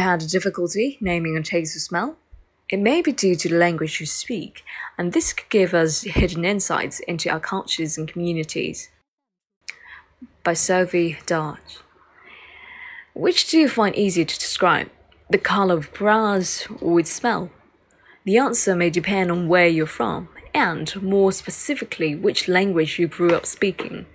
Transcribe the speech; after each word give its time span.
had 0.00 0.22
a 0.22 0.26
difficulty 0.26 0.98
naming 1.00 1.36
a 1.36 1.42
taste 1.42 1.76
or 1.76 1.80
smell? 1.80 2.16
It 2.68 2.78
may 2.78 3.02
be 3.02 3.12
due 3.12 3.34
to 3.34 3.48
the 3.48 3.56
language 3.56 4.00
you 4.00 4.06
speak, 4.06 4.62
and 4.96 5.12
this 5.12 5.32
could 5.32 5.48
give 5.50 5.74
us 5.74 6.02
hidden 6.02 6.44
insights 6.44 7.00
into 7.00 7.28
our 7.28 7.40
cultures 7.40 7.98
and 7.98 8.06
communities. 8.06 8.90
By 10.44 10.54
Sophie 10.54 11.18
Dodge. 11.26 11.78
Which 13.12 13.50
do 13.50 13.58
you 13.58 13.68
find 13.68 13.96
easier 13.96 14.24
to 14.24 14.38
describe? 14.38 14.88
The 15.28 15.38
color 15.38 15.74
of 15.74 15.92
grass 15.92 16.66
or 16.80 17.00
its 17.00 17.12
smell? 17.12 17.50
The 18.24 18.38
answer 18.38 18.76
may 18.76 18.90
depend 18.90 19.30
on 19.30 19.48
where 19.48 19.66
you're 19.66 19.86
from, 19.86 20.28
and 20.54 21.02
more 21.02 21.32
specifically, 21.32 22.14
which 22.14 22.48
language 22.48 22.98
you 22.98 23.08
grew 23.08 23.34
up 23.34 23.46
speaking. 23.46 24.06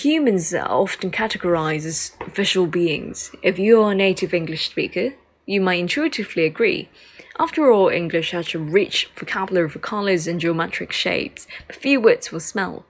Humans 0.00 0.52
are 0.52 0.68
often 0.68 1.10
categorized 1.10 1.86
as 1.86 2.12
visual 2.34 2.66
beings. 2.66 3.30
If 3.42 3.58
you 3.58 3.80
are 3.80 3.92
a 3.92 3.94
native 3.94 4.34
English 4.34 4.68
speaker, 4.68 5.14
you 5.46 5.62
might 5.62 5.80
intuitively 5.80 6.44
agree. 6.44 6.90
After 7.38 7.70
all, 7.70 7.88
English 7.88 8.32
has 8.32 8.54
a 8.54 8.58
rich 8.58 9.08
vocabulary 9.16 9.70
for 9.70 9.78
colors 9.78 10.26
and 10.26 10.38
geometric 10.38 10.92
shapes, 10.92 11.46
but 11.66 11.76
few 11.76 11.98
words 11.98 12.28
for 12.28 12.40
smell. 12.40 12.84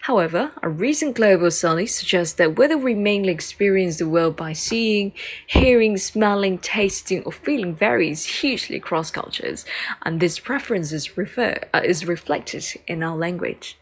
However, 0.00 0.52
a 0.62 0.70
recent 0.70 1.16
global 1.16 1.50
study 1.50 1.84
suggests 1.84 2.36
that 2.36 2.56
whether 2.56 2.78
we 2.78 2.94
mainly 2.94 3.30
experience 3.30 3.98
the 3.98 4.08
world 4.08 4.34
by 4.34 4.54
seeing, 4.54 5.12
hearing, 5.46 5.98
smelling, 5.98 6.56
tasting, 6.56 7.22
or 7.24 7.32
feeling 7.32 7.74
varies 7.74 8.24
hugely 8.24 8.76
across 8.76 9.10
cultures, 9.10 9.66
and 10.00 10.18
this 10.18 10.38
preference 10.38 10.92
is, 10.92 11.14
refer- 11.18 11.60
uh, 11.74 11.82
is 11.84 12.06
reflected 12.06 12.64
in 12.86 13.02
our 13.02 13.18
language. 13.18 13.76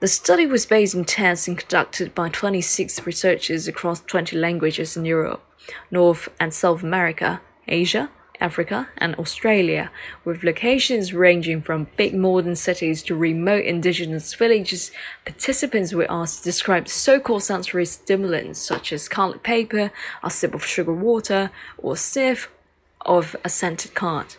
The 0.00 0.08
study 0.08 0.46
was 0.46 0.64
based 0.64 0.96
on 0.96 1.04
tests 1.04 1.46
and 1.46 1.58
conducted 1.58 2.14
by 2.14 2.30
26 2.30 3.04
researchers 3.04 3.68
across 3.68 4.00
20 4.00 4.34
languages 4.34 4.96
in 4.96 5.04
Europe, 5.04 5.44
North 5.90 6.30
and 6.40 6.54
South 6.54 6.82
America, 6.82 7.42
Asia, 7.68 8.10
Africa, 8.40 8.88
and 8.96 9.14
Australia, 9.16 9.90
with 10.24 10.42
locations 10.42 11.12
ranging 11.12 11.60
from 11.60 11.88
big 11.98 12.14
modern 12.14 12.56
cities 12.56 13.02
to 13.02 13.14
remote 13.14 13.66
indigenous 13.66 14.32
villages. 14.32 14.90
Participants 15.26 15.92
were 15.92 16.10
asked 16.10 16.38
to 16.38 16.44
describe 16.44 16.88
so 16.88 17.20
called 17.20 17.42
sensory 17.42 17.84
stimulants 17.84 18.58
such 18.58 18.94
as 18.94 19.06
colored 19.06 19.42
paper, 19.42 19.92
a 20.22 20.30
sip 20.30 20.54
of 20.54 20.64
sugar 20.64 20.94
water, 20.94 21.50
or 21.76 21.92
a 21.92 21.96
sniff 21.98 22.48
of 23.02 23.36
a 23.44 23.50
scented 23.50 23.94
card. 23.94 24.36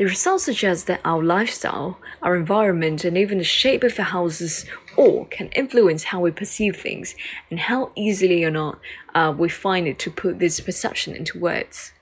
The 0.00 0.06
results 0.06 0.44
suggest 0.44 0.86
that 0.86 1.02
our 1.04 1.22
lifestyle, 1.22 1.98
our 2.22 2.34
environment, 2.34 3.04
and 3.04 3.18
even 3.18 3.36
the 3.36 3.44
shape 3.44 3.84
of 3.84 3.96
the 3.96 4.04
houses 4.04 4.64
all 4.96 5.26
can 5.26 5.48
influence 5.48 6.04
how 6.04 6.20
we 6.20 6.30
perceive 6.30 6.76
things 6.76 7.14
and 7.50 7.60
how 7.60 7.90
easily 7.94 8.42
or 8.42 8.50
not 8.50 8.78
uh, 9.14 9.34
we 9.36 9.50
find 9.50 9.86
it 9.86 9.98
to 9.98 10.10
put 10.10 10.38
this 10.38 10.58
perception 10.58 11.14
into 11.14 11.38
words. 11.38 11.92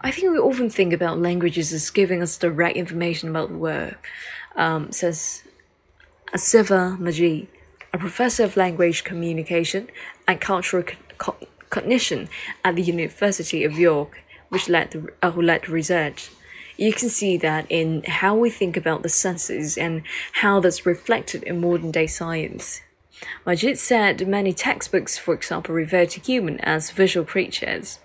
I 0.00 0.12
think 0.12 0.30
we 0.30 0.38
often 0.38 0.70
think 0.70 0.92
about 0.92 1.18
languages 1.18 1.72
as 1.72 1.90
giving 1.90 2.22
us 2.22 2.38
direct 2.38 2.76
information 2.76 3.30
about 3.30 3.48
the 3.48 3.58
world, 3.58 3.96
um, 4.54 4.92
says 4.92 5.42
Asifa 6.32 6.96
Majid, 7.00 7.48
a 7.92 7.98
professor 7.98 8.44
of 8.44 8.56
language 8.56 9.02
communication 9.02 9.88
and 10.28 10.40
cultural 10.40 10.84
co- 11.18 11.48
cognition 11.68 12.28
at 12.64 12.76
the 12.76 12.82
University 12.82 13.64
of 13.64 13.76
York, 13.76 14.22
which 14.50 14.68
led 14.68 14.92
the, 14.92 15.12
uh, 15.20 15.32
who 15.32 15.42
led 15.42 15.62
the 15.62 15.72
research 15.72 16.30
you 16.76 16.92
can 16.92 17.08
see 17.08 17.36
that 17.38 17.66
in 17.68 18.02
how 18.04 18.34
we 18.34 18.50
think 18.50 18.76
about 18.76 19.02
the 19.02 19.08
senses 19.08 19.76
and 19.76 20.02
how 20.32 20.60
that's 20.60 20.86
reflected 20.86 21.42
in 21.44 21.60
modern 21.60 21.90
day 21.90 22.06
science. 22.06 22.80
Majid 23.46 23.78
said 23.78 24.26
many 24.26 24.52
textbooks, 24.52 25.16
for 25.16 25.34
example, 25.34 25.74
refer 25.74 26.04
to 26.06 26.20
humans 26.20 26.60
as 26.62 26.90
visual 26.90 27.24
creatures. 27.24 27.98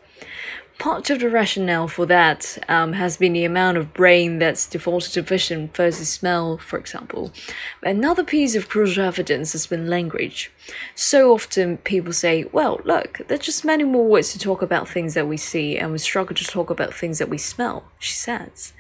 Part 0.80 1.10
of 1.10 1.20
the 1.20 1.30
rationale 1.30 1.90
for 1.90 2.06
that 2.06 2.58
um, 2.70 2.94
has 2.94 3.18
been 3.18 3.34
the 3.34 3.44
amount 3.44 3.76
of 3.76 3.94
brain 3.94 4.40
that's 4.40 4.66
defaulted 4.66 5.12
to 5.12 5.22
vision 5.22 5.70
versus 5.74 6.08
smell, 6.08 6.58
for 6.58 6.80
example. 6.80 7.34
Another 7.84 8.24
piece 8.24 8.56
of 8.56 8.70
crucial 8.70 9.04
evidence 9.04 9.52
has 9.52 9.68
been 9.68 9.90
language. 9.90 10.50
So 10.96 11.34
often 11.34 11.80
people 11.80 12.14
say, 12.14 12.46
well, 12.54 12.80
look, 12.86 13.20
there's 13.28 13.42
just 13.42 13.66
many 13.66 13.84
more 13.84 14.08
words 14.08 14.32
to 14.32 14.40
talk 14.40 14.62
about 14.62 14.88
things 14.88 15.16
that 15.16 15.28
we 15.28 15.36
see, 15.36 15.78
and 15.78 15.92
we 15.92 15.98
struggle 15.98 16.34
to 16.34 16.46
talk 16.46 16.70
about 16.70 16.94
things 16.94 17.20
that 17.20 17.28
we 17.30 17.38
smell, 17.38 17.84
she 18.00 18.14
says. 18.14 18.72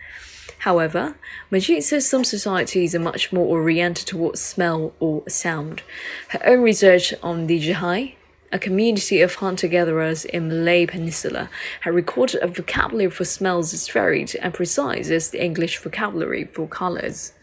However, 0.59 1.17
Majid 1.51 1.83
says 1.83 2.07
some 2.07 2.23
societies 2.23 2.95
are 2.95 2.99
much 2.99 3.33
more 3.33 3.47
oriented 3.47 4.07
towards 4.07 4.39
smell 4.39 4.93
or 5.01 5.27
sound. 5.27 5.83
Her 6.29 6.41
own 6.45 6.61
research 6.61 7.13
on 7.21 7.47
the 7.47 7.59
Jahai 7.59 8.15
a 8.51 8.59
community 8.59 9.21
of 9.21 9.35
hunter-gatherers 9.35 10.25
in 10.25 10.47
Malay 10.47 10.85
Peninsula, 10.85 11.49
had 11.81 11.93
recorded 11.93 12.41
a 12.41 12.47
vocabulary 12.47 13.09
for 13.09 13.25
smells 13.25 13.73
as 13.73 13.87
varied 13.87 14.35
and 14.41 14.53
precise 14.53 15.09
as 15.09 15.29
the 15.29 15.43
English 15.43 15.77
vocabulary 15.77 16.45
for 16.45 16.67
colors. 16.67 17.33